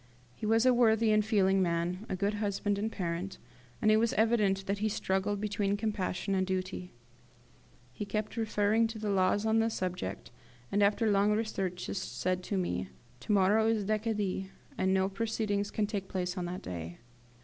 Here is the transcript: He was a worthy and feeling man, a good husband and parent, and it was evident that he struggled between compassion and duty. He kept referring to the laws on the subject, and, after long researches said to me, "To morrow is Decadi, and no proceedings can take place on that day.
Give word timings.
He 0.33 0.47
was 0.47 0.65
a 0.65 0.73
worthy 0.73 1.11
and 1.11 1.23
feeling 1.23 1.61
man, 1.61 2.07
a 2.09 2.15
good 2.15 2.33
husband 2.33 2.79
and 2.79 2.91
parent, 2.91 3.37
and 3.83 3.91
it 3.91 3.97
was 3.97 4.13
evident 4.13 4.65
that 4.65 4.79
he 4.79 4.89
struggled 4.89 5.39
between 5.39 5.77
compassion 5.77 6.33
and 6.33 6.47
duty. 6.47 6.91
He 7.93 8.03
kept 8.03 8.35
referring 8.35 8.87
to 8.87 8.97
the 8.97 9.11
laws 9.11 9.45
on 9.45 9.59
the 9.59 9.69
subject, 9.69 10.31
and, 10.71 10.81
after 10.81 11.11
long 11.11 11.33
researches 11.33 11.99
said 11.99 12.41
to 12.45 12.57
me, 12.57 12.87
"To 13.19 13.31
morrow 13.31 13.67
is 13.67 13.85
Decadi, 13.85 14.49
and 14.75 14.91
no 14.91 15.07
proceedings 15.07 15.69
can 15.69 15.85
take 15.85 16.07
place 16.07 16.35
on 16.35 16.45
that 16.45 16.63
day. 16.63 16.97